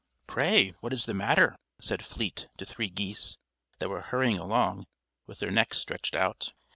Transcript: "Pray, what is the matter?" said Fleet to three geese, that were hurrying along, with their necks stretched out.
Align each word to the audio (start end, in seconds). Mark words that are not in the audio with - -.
"Pray, 0.25 0.69
what 0.79 0.93
is 0.93 1.05
the 1.05 1.13
matter?" 1.13 1.55
said 1.79 2.03
Fleet 2.03 2.47
to 2.57 2.65
three 2.65 2.89
geese, 2.89 3.37
that 3.77 3.87
were 3.87 4.01
hurrying 4.01 4.39
along, 4.39 4.87
with 5.27 5.37
their 5.37 5.51
necks 5.51 5.77
stretched 5.77 6.15
out. 6.15 6.53